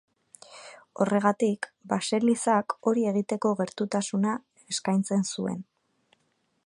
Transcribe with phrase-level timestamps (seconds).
[1.03, 4.35] Horregatik, baselizak hori egiteko gertutasuna
[4.75, 5.63] eskaintzen zuen.